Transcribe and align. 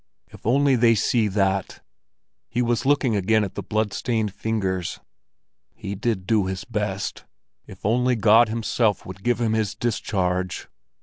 If 0.29 0.47
only 0.47 0.75
they 0.75 0.95
see 0.95 1.27
that!"—he 1.27 2.61
was 2.63 2.87
looking 2.87 3.15
again 3.15 3.43
at 3.43 3.53
the 3.53 3.61
blood 3.61 3.93
stained 3.93 4.33
fingers. 4.33 4.99
"He 5.75 5.93
did 5.93 6.25
do 6.25 6.47
his 6.47 6.63
best. 6.63 7.25
If 7.67 7.85
only 7.85 8.15
God 8.15 8.49
Himself 8.49 9.05
would 9.05 9.21
give 9.21 9.39
him 9.39 9.53
his 9.53 9.75
discharge!" 9.75 10.69